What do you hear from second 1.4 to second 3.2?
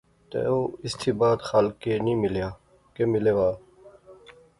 خالقے نی ملیا، کہہ